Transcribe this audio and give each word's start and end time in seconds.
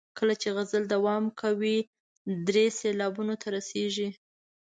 کله 0.17 0.33
چې 0.41 0.47
غزل 0.55 0.83
دوام 0.93 1.23
کوي 1.41 1.77
درې 2.47 2.65
سېلابونو 2.79 3.33
ته 3.41 3.47
رسیږي. 3.55 4.09